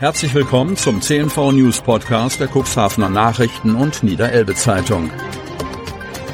Herzlich 0.00 0.32
willkommen 0.32 0.78
zum 0.78 1.02
CNV 1.02 1.52
News 1.52 1.82
Podcast 1.82 2.40
der 2.40 2.48
Cuxhavener 2.48 3.10
Nachrichten 3.10 3.74
und 3.74 4.02
Niederelbe 4.02 4.54
Zeitung. 4.54 5.10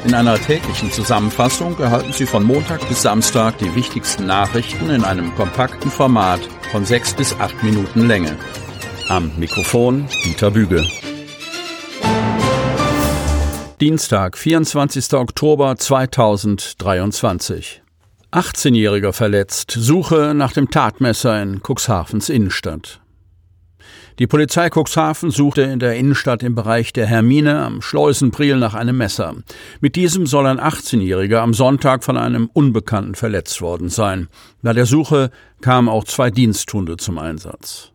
In 0.05 0.13
einer 0.13 0.39
täglichen 0.39 0.89
Zusammenfassung 0.89 1.77
erhalten 1.77 2.13
Sie 2.13 2.25
von 2.25 2.45
Montag 2.45 2.87
bis 2.87 3.01
Samstag 3.01 3.57
die 3.57 3.75
wichtigsten 3.75 4.25
Nachrichten 4.25 4.89
in 4.89 5.03
einem 5.03 5.35
kompakten 5.35 5.91
Format 5.91 6.39
von 6.71 6.85
sechs 6.85 7.13
bis 7.13 7.37
acht 7.41 7.61
Minuten 7.61 8.07
Länge. 8.07 8.37
Am 9.09 9.33
Mikrofon 9.37 10.07
Dieter 10.23 10.51
Büge. 10.51 10.87
Dienstag, 13.81 14.37
24. 14.37 15.11
Oktober 15.11 15.75
2023. 15.75 17.81
18-Jähriger 18.31 19.11
verletzt. 19.11 19.71
Suche 19.71 20.33
nach 20.33 20.53
dem 20.53 20.69
Tatmesser 20.69 21.41
in 21.41 21.61
Cuxhavens 21.61 22.29
Innenstadt. 22.29 23.01
Die 24.19 24.27
Polizei 24.27 24.69
Cuxhaven 24.69 25.31
suchte 25.31 25.61
in 25.61 25.79
der 25.79 25.95
Innenstadt 25.95 26.43
im 26.43 26.55
Bereich 26.55 26.93
der 26.93 27.05
Hermine 27.05 27.63
am 27.63 27.81
Schleusenpriel 27.81 28.57
nach 28.57 28.73
einem 28.73 28.97
Messer. 28.97 29.35
Mit 29.79 29.95
diesem 29.95 30.25
soll 30.25 30.47
ein 30.47 30.59
18-Jähriger 30.59 31.37
am 31.37 31.53
Sonntag 31.53 32.03
von 32.03 32.17
einem 32.17 32.49
Unbekannten 32.51 33.15
verletzt 33.15 33.61
worden 33.61 33.89
sein. 33.89 34.27
Bei 34.61 34.73
der 34.73 34.85
Suche 34.85 35.31
kamen 35.61 35.89
auch 35.89 36.03
zwei 36.03 36.31
Diensthunde 36.31 36.97
zum 36.97 37.17
Einsatz. 37.17 37.91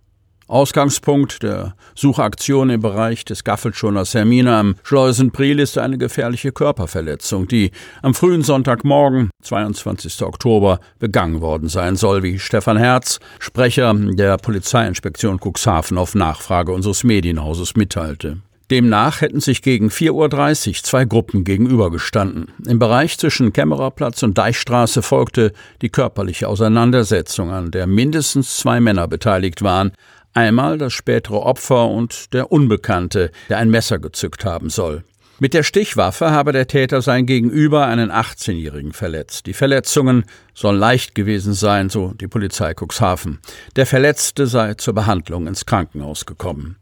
Ausgangspunkt 0.49 1.43
der 1.43 1.75
Suchaktion 1.95 2.71
im 2.71 2.81
Bereich 2.81 3.25
des 3.25 3.45
Gaffelschoners 3.45 4.15
Hermine 4.15 4.57
am 4.57 4.75
Schleusenpriel 4.83 5.59
ist 5.59 5.79
eine 5.79 5.99
gefährliche 5.99 6.53
Körperverletzung, 6.53 7.49
die 7.49 7.71
am 8.03 8.15
frühen 8.15 8.43
Sonntagmorgen, 8.43 9.31
22. 9.43 10.23
Oktober, 10.23 10.81
begangen 10.99 11.41
worden 11.41 11.69
sein 11.69 11.97
soll, 11.97 12.23
wie 12.23 12.39
Stefan 12.39 12.77
Herz, 12.77 13.21
Sprecher 13.39 13.95
der 13.95 14.37
Polizeiinspektion 14.37 15.39
Cuxhaven 15.39 15.99
auf 15.99 16.15
Nachfrage 16.15 16.73
unseres 16.73 17.05
Medienhauses 17.05 17.75
mitteilte. 17.77 18.39
Demnach 18.73 19.21
hätten 19.21 19.41
sich 19.41 19.61
gegen 19.61 19.89
4.30 19.89 20.69
Uhr 20.69 20.75
zwei 20.83 21.05
Gruppen 21.05 21.45
gegenübergestanden. 21.45 22.49
Im 22.67 22.79
Bereich 22.79 23.19
zwischen 23.19 23.53
Kämmererplatz 23.53 24.23
und 24.23 24.39
Deichstraße 24.39 25.03
folgte 25.03 25.53
die 25.83 25.91
körperliche 25.91 26.49
Auseinandersetzung, 26.49 27.51
an 27.51 27.71
der 27.71 27.87
mindestens 27.87 28.56
zwei 28.56 28.81
Männer 28.81 29.09
beteiligt 29.09 29.61
waren, 29.61 29.93
Einmal 30.34 30.78
das 30.78 30.92
spätere 30.92 31.42
Opfer 31.42 31.88
und 31.88 32.33
der 32.33 32.50
Unbekannte, 32.50 33.30
der 33.48 33.58
ein 33.58 33.70
Messer 33.70 33.98
gezückt 33.98 34.44
haben 34.44 34.70
soll. 34.70 35.05
Mit 35.38 35.55
der 35.55 35.64
Stichwaffe 35.64 36.30
habe 36.30 36.52
der 36.52 36.69
Täter 36.69 37.02
sein 37.02 37.27
Gegenüber 37.27 37.86
einen 37.86 38.12
18-Jährigen 38.12 38.92
verletzt. 38.92 39.47
Die 39.47 39.55
Verletzungen 39.55 40.25
sollen 40.55 40.78
leicht 40.78 41.14
gewesen 41.14 41.53
sein, 41.53 41.91
so 41.91 42.14
die 42.14 42.28
Polizei 42.28 42.75
Cuxhaven. 42.75 43.41
Der 43.75 43.84
Verletzte 43.84 44.47
sei 44.47 44.75
zur 44.75 44.94
Behandlung 44.94 45.48
ins 45.48 45.66
Krankenhaus 45.66 46.27
gekommen. 46.27 46.77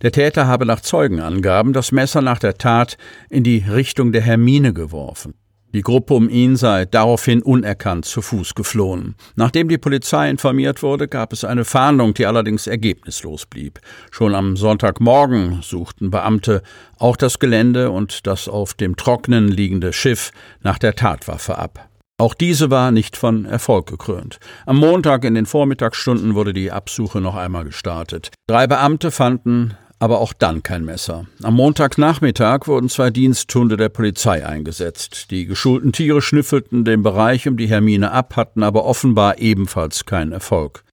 Der 0.00 0.10
Täter 0.10 0.46
habe 0.46 0.64
nach 0.64 0.80
Zeugenangaben 0.80 1.72
das 1.72 1.92
Messer 1.92 2.22
nach 2.22 2.38
der 2.38 2.56
Tat 2.56 2.96
in 3.28 3.44
die 3.44 3.58
Richtung 3.58 4.12
der 4.12 4.22
Hermine 4.22 4.72
geworfen. 4.72 5.34
Die 5.74 5.82
Gruppe 5.82 6.14
um 6.14 6.30
ihn 6.30 6.56
sei 6.56 6.86
daraufhin 6.86 7.42
unerkannt 7.42 8.06
zu 8.06 8.22
Fuß 8.22 8.54
geflohen. 8.54 9.16
Nachdem 9.36 9.68
die 9.68 9.76
Polizei 9.76 10.30
informiert 10.30 10.82
wurde, 10.82 11.08
gab 11.08 11.34
es 11.34 11.44
eine 11.44 11.66
Fahndung, 11.66 12.14
die 12.14 12.24
allerdings 12.24 12.66
ergebnislos 12.66 13.44
blieb. 13.44 13.78
Schon 14.10 14.34
am 14.34 14.56
Sonntagmorgen 14.56 15.60
suchten 15.62 16.10
Beamte 16.10 16.62
auch 16.98 17.16
das 17.16 17.38
Gelände 17.38 17.90
und 17.90 18.26
das 18.26 18.48
auf 18.48 18.72
dem 18.72 18.96
Trocknen 18.96 19.48
liegende 19.48 19.92
Schiff 19.92 20.30
nach 20.62 20.78
der 20.78 20.94
Tatwaffe 20.94 21.58
ab. 21.58 21.88
Auch 22.20 22.34
diese 22.34 22.70
war 22.70 22.90
nicht 22.90 23.16
von 23.16 23.44
Erfolg 23.44 23.86
gekrönt. 23.86 24.40
Am 24.66 24.78
Montag 24.78 25.22
in 25.24 25.34
den 25.34 25.46
Vormittagsstunden 25.46 26.34
wurde 26.34 26.52
die 26.52 26.72
Absuche 26.72 27.20
noch 27.20 27.36
einmal 27.36 27.64
gestartet. 27.64 28.30
Drei 28.48 28.66
Beamte 28.66 29.10
fanden 29.10 29.76
aber 29.98 30.20
auch 30.20 30.32
dann 30.32 30.62
kein 30.62 30.84
Messer. 30.84 31.26
Am 31.42 31.54
Montagnachmittag 31.54 32.66
wurden 32.66 32.88
zwei 32.88 33.10
Diensthunde 33.10 33.76
der 33.76 33.88
Polizei 33.88 34.46
eingesetzt. 34.46 35.30
Die 35.30 35.46
geschulten 35.46 35.92
Tiere 35.92 36.22
schnüffelten 36.22 36.84
den 36.84 37.02
Bereich 37.02 37.48
um 37.48 37.56
die 37.56 37.68
Hermine 37.68 38.12
ab, 38.12 38.36
hatten 38.36 38.62
aber 38.62 38.84
offenbar 38.84 39.38
ebenfalls 39.38 40.04
keinen 40.04 40.32
Erfolg. 40.32 40.84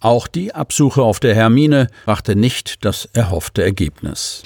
Auch 0.00 0.26
die 0.26 0.54
Absuche 0.54 1.02
auf 1.02 1.20
der 1.20 1.34
Hermine 1.34 1.86
brachte 2.04 2.34
nicht 2.34 2.84
das 2.84 3.06
erhoffte 3.12 3.62
Ergebnis. 3.62 4.42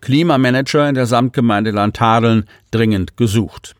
Klimamanager 0.00 0.88
in 0.88 0.94
der 0.94 1.06
Samtgemeinde 1.06 1.72
Landhadeln 1.72 2.44
dringend 2.70 3.16
gesucht. 3.16 3.74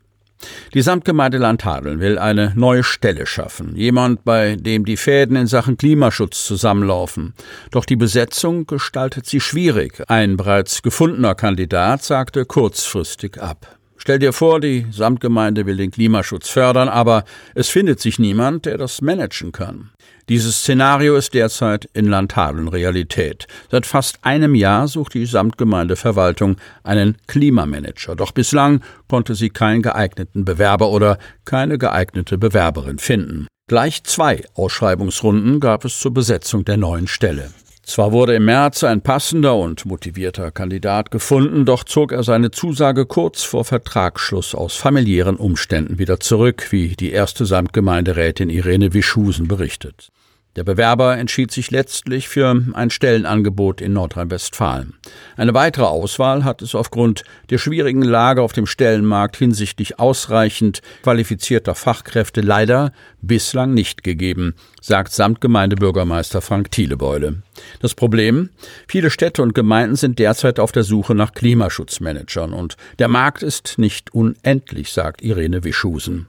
Die 0.75 0.83
Samtgemeinde 0.83 1.39
Landhadeln 1.39 2.01
will 2.01 2.19
eine 2.19 2.53
neue 2.55 2.85
Stelle 2.85 3.27
schaffen. 3.27 3.75
Jemand, 3.77 4.25
bei 4.25 4.57
dem 4.57 4.85
die 4.85 4.97
Fäden 4.97 5.37
in 5.37 5.47
Sachen 5.47 5.77
Klimaschutz 5.77 6.45
zusammenlaufen. 6.45 7.35
Doch 7.71 7.85
die 7.85 7.97
Besetzung 7.97 8.67
gestaltet 8.67 9.27
sie 9.27 9.41
schwierig. 9.41 10.03
Ein 10.09 10.37
bereits 10.37 10.83
gefundener 10.83 11.35
Kandidat 11.35 12.03
sagte 12.03 12.45
kurzfristig 12.45 13.41
ab. 13.41 13.80
Stell 14.03 14.19
dir 14.19 14.33
vor, 14.33 14.61
die 14.61 14.87
Samtgemeinde 14.91 15.67
will 15.67 15.77
den 15.77 15.91
Klimaschutz 15.91 16.49
fördern, 16.49 16.89
aber 16.89 17.25
es 17.55 17.69
findet 17.69 18.01
sich 18.01 18.19
niemand, 18.19 18.65
der 18.65 18.79
das 18.79 19.03
managen 19.03 19.53
kann. 19.53 19.91
Dieses 20.31 20.61
Szenario 20.61 21.17
ist 21.17 21.35
derzeit 21.35 21.87
in 21.93 22.07
Landhadeln 22.07 22.69
Realität. 22.69 23.47
Seit 23.71 23.85
fast 23.85 24.25
einem 24.25 24.55
Jahr 24.55 24.89
sucht 24.89 25.13
die 25.13 25.27
Samtgemeindeverwaltung 25.27 26.57
einen 26.83 27.19
Klimamanager. 27.27 28.17
Doch 28.17 28.33
bislang 28.33 28.81
konnte 29.07 29.35
sie 29.35 29.51
keinen 29.51 29.83
geeigneten 29.83 30.47
Bewerber 30.47 30.89
oder 30.89 31.19
keine 31.45 31.77
geeignete 31.77 32.39
Bewerberin 32.39 32.99
finden. 32.99 33.49
Gleich 33.69 34.03
zwei 34.05 34.45
Ausschreibungsrunden 34.55 35.61
gab 35.61 35.85
es 35.85 36.01
zur 36.01 36.15
Besetzung 36.15 36.65
der 36.65 36.79
neuen 36.79 37.07
Stelle. 37.07 37.51
Zwar 37.83 38.13
wurde 38.13 38.35
im 38.35 38.45
März 38.45 38.85
ein 38.85 39.01
passender 39.01 39.57
und 39.57 39.85
motivierter 39.87 40.51
Kandidat 40.51 41.11
gefunden, 41.11 41.65
doch 41.65 41.85
zog 41.85 42.13
er 42.13 42.23
seine 42.23 42.51
Zusage 42.51 43.07
kurz 43.07 43.43
vor 43.43 43.65
Vertragsschluss 43.65 44.55
aus 44.55 44.77
familiären 44.77 45.37
Umständen 45.37 45.99
wieder 45.99 46.21
zurück, 46.21 46.69
wie 46.71 46.95
die 46.95 47.11
erste 47.11 47.47
Samtgemeinderätin 47.47 48.51
Irene 48.51 48.93
Wischusen 48.93 49.49
berichtet. 49.49 50.11
Der 50.61 50.65
Bewerber 50.65 51.17
entschied 51.17 51.51
sich 51.51 51.71
letztlich 51.71 52.29
für 52.29 52.55
ein 52.75 52.91
Stellenangebot 52.91 53.81
in 53.81 53.95
Nordrhein-Westfalen. 53.95 54.93
Eine 55.39 55.55
weitere 55.55 55.87
Auswahl 55.87 56.45
hat 56.45 56.61
es 56.61 56.75
aufgrund 56.75 57.25
der 57.49 57.57
schwierigen 57.57 58.03
Lage 58.03 58.43
auf 58.43 58.53
dem 58.53 58.67
Stellenmarkt 58.67 59.39
hinsichtlich 59.39 59.99
ausreichend 59.99 60.83
qualifizierter 61.03 61.75
Fachkräfte 61.75 62.43
leider 62.43 62.93
bislang 63.23 63.73
nicht 63.73 64.05
gegeben, 64.05 64.55
sagt 64.83 65.13
Samtgemeindebürgermeister 65.13 66.43
Frank 66.43 66.71
Thielebeule. 66.71 67.37
Das 67.81 67.95
Problem? 67.95 68.51
Viele 68.87 69.09
Städte 69.09 69.41
und 69.41 69.55
Gemeinden 69.55 69.97
sind 69.97 70.19
derzeit 70.19 70.61
auf 70.61 70.73
der 70.73 70.85
Suche 70.85 71.15
nach 71.15 71.33
Klimaschutzmanagern 71.33 72.53
und 72.53 72.77
der 72.99 73.09
Markt 73.09 73.43
ist 73.43 73.79
nicht 73.79 74.13
unendlich, 74.13 74.93
sagt 74.93 75.23
Irene 75.23 75.65
Wischusen. 75.65 76.27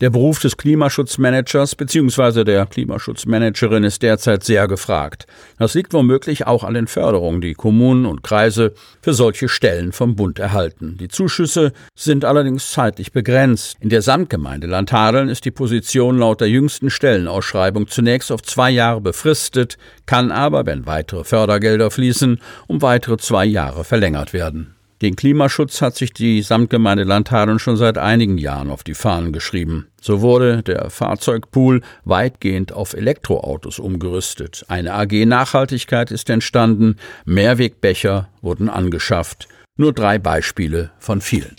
Der 0.00 0.10
Beruf 0.10 0.38
des 0.38 0.56
Klimaschutzmanagers 0.56 1.74
bzw. 1.74 2.44
der 2.44 2.66
Klimaschutzmanagerin 2.66 3.82
ist 3.82 4.00
derzeit 4.02 4.44
sehr 4.44 4.68
gefragt. 4.68 5.26
Das 5.58 5.74
liegt 5.74 5.92
womöglich 5.92 6.46
auch 6.46 6.62
an 6.62 6.74
den 6.74 6.86
Förderungen, 6.86 7.40
die 7.40 7.54
Kommunen 7.54 8.06
und 8.06 8.22
Kreise 8.22 8.74
für 9.02 9.12
solche 9.12 9.48
Stellen 9.48 9.90
vom 9.90 10.14
Bund 10.14 10.38
erhalten. 10.38 10.96
Die 11.00 11.08
Zuschüsse 11.08 11.72
sind 11.96 12.24
allerdings 12.24 12.70
zeitlich 12.70 13.10
begrenzt. 13.10 13.76
In 13.80 13.88
der 13.88 14.02
Samtgemeinde 14.02 14.68
Landhadeln 14.68 15.28
ist 15.28 15.44
die 15.44 15.50
Position 15.50 16.18
laut 16.18 16.40
der 16.40 16.48
jüngsten 16.48 16.90
Stellenausschreibung 16.90 17.88
zunächst 17.88 18.30
auf 18.30 18.42
zwei 18.44 18.70
Jahre 18.70 19.00
befristet, 19.00 19.78
kann 20.06 20.30
aber, 20.30 20.64
wenn 20.64 20.86
weitere 20.86 21.24
Fördergelder 21.24 21.90
fließen, 21.90 22.40
um 22.68 22.82
weitere 22.82 23.16
zwei 23.16 23.44
Jahre 23.44 23.82
verlängert 23.82 24.32
werden. 24.32 24.77
Den 25.00 25.14
Klimaschutz 25.14 25.80
hat 25.80 25.94
sich 25.94 26.12
die 26.12 26.42
Samtgemeinde 26.42 27.04
Landhadeln 27.04 27.60
schon 27.60 27.76
seit 27.76 27.98
einigen 27.98 28.36
Jahren 28.36 28.68
auf 28.68 28.82
die 28.82 28.94
Fahnen 28.94 29.32
geschrieben. 29.32 29.86
So 30.00 30.22
wurde 30.22 30.64
der 30.64 30.90
Fahrzeugpool 30.90 31.82
weitgehend 32.04 32.72
auf 32.72 32.94
Elektroautos 32.94 33.78
umgerüstet. 33.78 34.64
Eine 34.66 34.94
AG 34.94 35.24
Nachhaltigkeit 35.24 36.10
ist 36.10 36.28
entstanden, 36.30 36.96
Mehrwegbecher 37.24 38.28
wurden 38.42 38.68
angeschafft. 38.68 39.46
Nur 39.76 39.92
drei 39.92 40.18
Beispiele 40.18 40.90
von 40.98 41.20
vielen. 41.20 41.54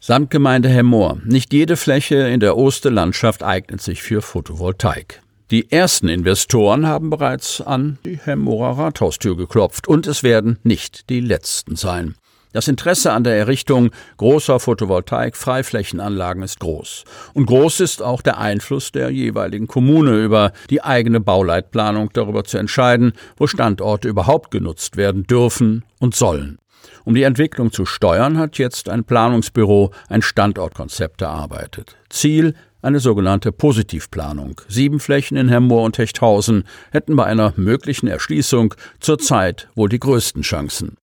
Samtgemeinde 0.00 0.68
Hemmoor. 0.68 1.20
Nicht 1.24 1.52
jede 1.52 1.76
Fläche 1.76 2.16
in 2.16 2.40
der 2.40 2.56
Osterlandschaft 2.56 3.44
eignet 3.44 3.80
sich 3.80 4.02
für 4.02 4.20
Photovoltaik. 4.20 5.22
Die 5.52 5.70
ersten 5.70 6.08
Investoren 6.08 6.86
haben 6.86 7.10
bereits 7.10 7.60
an 7.60 7.98
die 8.06 8.16
Hemmorer 8.16 8.78
Rathaustür 8.78 9.36
geklopft 9.36 9.86
und 9.86 10.06
es 10.06 10.22
werden 10.22 10.58
nicht 10.62 11.10
die 11.10 11.20
letzten 11.20 11.76
sein. 11.76 12.14
Das 12.54 12.68
Interesse 12.68 13.12
an 13.12 13.22
der 13.22 13.36
Errichtung 13.36 13.90
großer 14.16 14.58
Photovoltaik-Freiflächenanlagen 14.58 16.42
ist 16.42 16.58
groß. 16.58 17.04
Und 17.34 17.44
groß 17.44 17.80
ist 17.80 18.00
auch 18.00 18.22
der 18.22 18.38
Einfluss 18.38 18.92
der 18.92 19.10
jeweiligen 19.10 19.66
Kommune 19.66 20.24
über 20.24 20.54
die 20.70 20.82
eigene 20.82 21.20
Bauleitplanung 21.20 22.08
darüber 22.14 22.44
zu 22.44 22.56
entscheiden, 22.56 23.12
wo 23.36 23.46
Standorte 23.46 24.08
überhaupt 24.08 24.52
genutzt 24.52 24.96
werden 24.96 25.24
dürfen 25.24 25.84
und 25.98 26.14
sollen. 26.14 26.60
Um 27.04 27.14
die 27.14 27.24
Entwicklung 27.24 27.72
zu 27.72 27.84
steuern, 27.84 28.38
hat 28.38 28.56
jetzt 28.56 28.88
ein 28.88 29.04
Planungsbüro 29.04 29.92
ein 30.08 30.22
Standortkonzept 30.22 31.20
erarbeitet. 31.20 31.96
Ziel 32.08 32.54
eine 32.82 33.00
sogenannte 33.00 33.52
Positivplanung. 33.52 34.60
Sieben 34.68 35.00
Flächen 35.00 35.36
in 35.36 35.48
Hemmoor 35.48 35.84
und 35.84 35.98
Hechthausen 35.98 36.64
hätten 36.90 37.16
bei 37.16 37.24
einer 37.24 37.54
möglichen 37.56 38.08
Erschließung 38.08 38.74
zurzeit 39.00 39.68
wohl 39.74 39.88
die 39.88 40.00
größten 40.00 40.42
Chancen. 40.42 40.96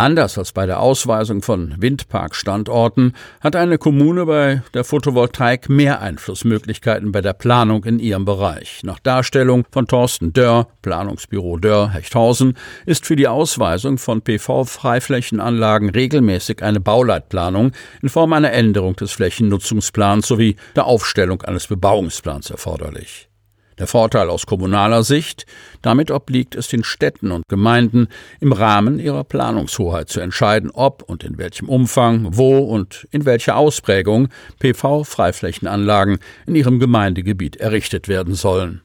Anders 0.00 0.38
als 0.38 0.52
bei 0.52 0.64
der 0.64 0.80
Ausweisung 0.80 1.42
von 1.42 1.74
Windparkstandorten 1.76 3.12
hat 3.42 3.54
eine 3.54 3.76
Kommune 3.76 4.24
bei 4.24 4.62
der 4.72 4.82
Photovoltaik 4.82 5.68
mehr 5.68 6.00
Einflussmöglichkeiten 6.00 7.12
bei 7.12 7.20
der 7.20 7.34
Planung 7.34 7.84
in 7.84 7.98
ihrem 7.98 8.24
Bereich. 8.24 8.80
Nach 8.82 8.98
Darstellung 8.98 9.66
von 9.70 9.86
Thorsten 9.86 10.32
Dörr, 10.32 10.68
Planungsbüro 10.80 11.58
Dörr 11.58 11.90
Hechthausen, 11.90 12.56
ist 12.86 13.04
für 13.04 13.14
die 13.14 13.28
Ausweisung 13.28 13.98
von 13.98 14.22
PV-Freiflächenanlagen 14.22 15.90
regelmäßig 15.90 16.62
eine 16.62 16.80
Bauleitplanung 16.80 17.72
in 18.00 18.08
Form 18.08 18.32
einer 18.32 18.52
Änderung 18.54 18.96
des 18.96 19.12
Flächennutzungsplans 19.12 20.26
sowie 20.26 20.56
der 20.76 20.86
Aufstellung 20.86 21.42
eines 21.42 21.66
Bebauungsplans 21.66 22.48
erforderlich. 22.48 23.29
Der 23.80 23.86
Vorteil 23.86 24.28
aus 24.28 24.44
kommunaler 24.44 25.02
Sicht, 25.02 25.46
damit 25.80 26.10
obliegt 26.10 26.54
es 26.54 26.68
den 26.68 26.84
Städten 26.84 27.32
und 27.32 27.48
Gemeinden, 27.48 28.08
im 28.38 28.52
Rahmen 28.52 28.98
ihrer 28.98 29.24
Planungshoheit 29.24 30.10
zu 30.10 30.20
entscheiden, 30.20 30.70
ob 30.70 31.02
und 31.02 31.24
in 31.24 31.38
welchem 31.38 31.66
Umfang, 31.66 32.36
wo 32.36 32.58
und 32.58 33.08
in 33.10 33.24
welcher 33.24 33.56
Ausprägung 33.56 34.28
PV-Freiflächenanlagen 34.58 36.18
in 36.46 36.56
ihrem 36.56 36.78
Gemeindegebiet 36.78 37.56
errichtet 37.56 38.06
werden 38.06 38.34
sollen. 38.34 38.82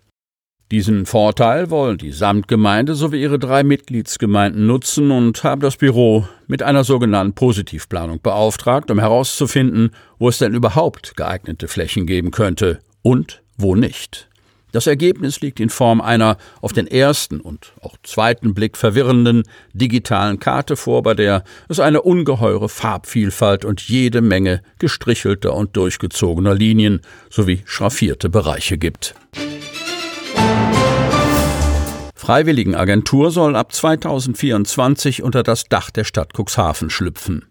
Diesen 0.71 1.05
Vorteil 1.05 1.69
wollen 1.69 1.97
die 1.97 2.13
Samtgemeinde 2.13 2.95
sowie 2.95 3.21
ihre 3.21 3.37
drei 3.37 3.63
Mitgliedsgemeinden 3.63 4.65
nutzen 4.65 5.11
und 5.11 5.43
haben 5.43 5.59
das 5.59 5.75
Büro 5.75 6.25
mit 6.47 6.63
einer 6.63 6.85
sogenannten 6.85 7.35
Positivplanung 7.35 8.21
beauftragt, 8.21 8.89
um 8.89 8.99
herauszufinden, 8.99 9.91
wo 10.19 10.29
es 10.29 10.37
denn 10.37 10.53
überhaupt 10.53 11.17
geeignete 11.17 11.67
Flächen 11.67 12.07
geben 12.07 12.31
könnte 12.31 12.79
und 13.01 13.43
wo 13.57 13.75
nicht. 13.75 14.29
Das 14.75 14.87
Ergebnis 14.87 15.39
liegt 15.39 15.61
in 15.61 15.69
Form 15.69 16.01
einer 16.01 16.37
auf 16.59 16.73
den 16.73 16.85
ersten 16.85 17.39
und 17.39 17.71
auch 17.81 17.95
zweiten 18.03 18.53
Blick 18.53 18.75
verwirrenden 18.75 19.43
digitalen 19.71 20.37
Karte 20.37 20.75
vor, 20.75 21.01
bei 21.01 21.13
der 21.13 21.45
es 21.69 21.79
eine 21.79 22.01
ungeheure 22.01 22.67
Farbvielfalt 22.67 23.63
und 23.63 23.79
jede 23.83 24.19
Menge 24.19 24.61
gestrichelter 24.77 25.53
und 25.53 25.77
durchgezogener 25.77 26.53
Linien 26.53 26.99
sowie 27.29 27.61
schraffierte 27.63 28.27
Bereiche 28.27 28.77
gibt. 28.77 29.15
Freiwilligenagentur 32.13 33.31
soll 33.31 33.55
ab 33.55 33.71
2024 33.71 35.23
unter 35.23 35.43
das 35.43 35.69
Dach 35.69 35.89
der 35.89 36.03
Stadt 36.03 36.33
Cuxhaven 36.37 36.89
schlüpfen. 36.89 37.45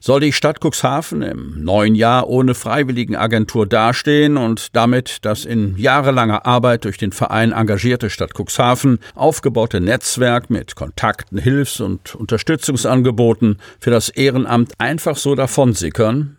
Soll 0.00 0.20
die 0.20 0.32
Stadt 0.32 0.60
Cuxhaven 0.64 1.22
im 1.22 1.64
neuen 1.64 1.96
Jahr 1.96 2.28
ohne 2.28 2.54
Freiwilligenagentur 2.54 3.66
dastehen 3.66 4.36
und 4.36 4.76
damit 4.76 5.18
das 5.22 5.44
in 5.44 5.76
jahrelanger 5.76 6.46
Arbeit 6.46 6.84
durch 6.84 6.98
den 6.98 7.10
Verein 7.10 7.50
engagierte 7.50 8.08
Stadt 8.08 8.30
Cuxhaven 8.38 9.00
aufgebaute 9.16 9.80
Netzwerk 9.80 10.50
mit 10.50 10.76
Kontakten, 10.76 11.38
Hilfs- 11.38 11.80
und 11.80 12.14
Unterstützungsangeboten 12.14 13.58
für 13.80 13.90
das 13.90 14.08
Ehrenamt 14.08 14.72
einfach 14.78 15.16
so 15.16 15.34
davonsickern? 15.34 16.36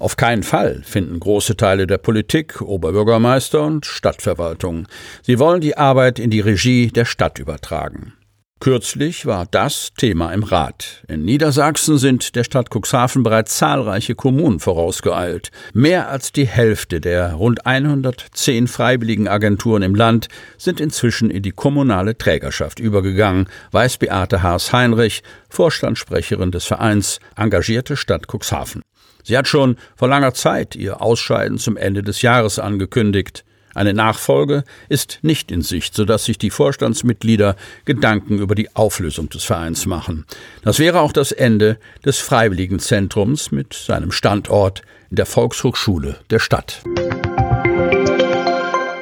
Auf 0.00 0.16
keinen 0.16 0.42
Fall 0.42 0.82
finden 0.84 1.20
große 1.20 1.56
Teile 1.56 1.86
der 1.86 1.98
Politik, 1.98 2.60
Oberbürgermeister 2.60 3.62
und 3.62 3.86
Stadtverwaltung. 3.86 4.88
Sie 5.22 5.38
wollen 5.38 5.60
die 5.60 5.76
Arbeit 5.76 6.18
in 6.18 6.30
die 6.30 6.40
Regie 6.40 6.88
der 6.88 7.04
Stadt 7.04 7.38
übertragen. 7.38 8.14
Kürzlich 8.58 9.26
war 9.26 9.44
das 9.50 9.92
Thema 9.98 10.32
im 10.32 10.42
Rat. 10.42 11.04
In 11.08 11.22
Niedersachsen 11.22 11.98
sind 11.98 12.34
der 12.34 12.42
Stadt 12.42 12.70
Cuxhaven 12.74 13.22
bereits 13.22 13.58
zahlreiche 13.58 14.14
Kommunen 14.14 14.60
vorausgeeilt. 14.60 15.50
Mehr 15.74 16.08
als 16.08 16.32
die 16.32 16.46
Hälfte 16.46 17.00
der 17.02 17.34
rund 17.34 17.66
110 17.66 18.66
Freiwilligenagenturen 18.66 19.82
im 19.82 19.94
Land 19.94 20.28
sind 20.56 20.80
inzwischen 20.80 21.30
in 21.30 21.42
die 21.42 21.52
kommunale 21.52 22.16
Trägerschaft 22.16 22.80
übergegangen, 22.80 23.46
weiß 23.72 23.98
Beate 23.98 24.42
Haas-Heinrich, 24.42 25.22
Vorstandssprecherin 25.50 26.50
des 26.50 26.64
Vereins 26.64 27.20
Engagierte 27.36 27.94
Stadt 27.94 28.26
Cuxhaven. 28.26 28.82
Sie 29.22 29.36
hat 29.36 29.48
schon 29.48 29.76
vor 29.96 30.08
langer 30.08 30.32
Zeit 30.32 30.74
ihr 30.76 31.02
Ausscheiden 31.02 31.58
zum 31.58 31.76
Ende 31.76 32.02
des 32.02 32.22
Jahres 32.22 32.58
angekündigt. 32.58 33.44
Eine 33.76 33.92
Nachfolge 33.92 34.64
ist 34.88 35.18
nicht 35.20 35.52
in 35.52 35.60
Sicht, 35.60 35.94
sodass 35.94 36.24
sich 36.24 36.38
die 36.38 36.48
Vorstandsmitglieder 36.48 37.56
Gedanken 37.84 38.38
über 38.38 38.54
die 38.54 38.74
Auflösung 38.74 39.28
des 39.28 39.44
Vereins 39.44 39.84
machen. 39.84 40.24
Das 40.62 40.78
wäre 40.78 41.00
auch 41.00 41.12
das 41.12 41.30
Ende 41.30 41.78
des 42.02 42.18
Freiwilligenzentrums 42.18 43.52
mit 43.52 43.74
seinem 43.74 44.12
Standort 44.12 44.80
in 45.10 45.16
der 45.16 45.26
Volkshochschule 45.26 46.16
der 46.30 46.38
Stadt. 46.38 46.82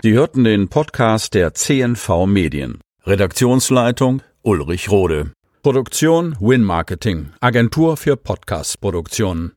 Sie 0.02 0.12
hörten 0.12 0.42
den 0.42 0.66
Podcast 0.66 1.34
der 1.34 1.54
CNV 1.54 2.26
Medien. 2.26 2.80
Redaktionsleitung 3.04 4.22
Ulrich 4.42 4.90
Rode. 4.90 5.30
Produktion 5.62 6.36
Win 6.40 6.64
Marketing, 6.64 7.30
Agentur 7.40 7.96
für 7.96 8.16
Podcast-Produktionen. 8.16 9.52